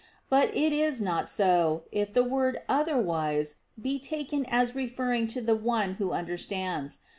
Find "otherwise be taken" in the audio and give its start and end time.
2.67-4.47